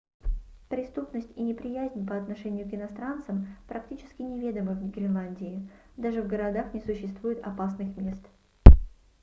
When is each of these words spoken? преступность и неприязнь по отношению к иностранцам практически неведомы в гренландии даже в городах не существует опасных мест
преступность 0.67 1.29
и 1.35 1.43
неприязнь 1.43 2.07
по 2.07 2.17
отношению 2.17 2.67
к 2.67 2.73
иностранцам 2.73 3.55
практически 3.67 4.23
неведомы 4.23 4.73
в 4.73 4.89
гренландии 4.89 5.69
даже 5.95 6.23
в 6.23 6.27
городах 6.27 6.73
не 6.73 6.79
существует 6.81 7.39
опасных 7.45 7.95
мест 7.97 8.25